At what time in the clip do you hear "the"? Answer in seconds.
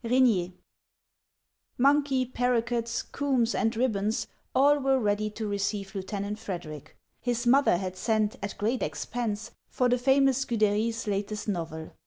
9.89-9.99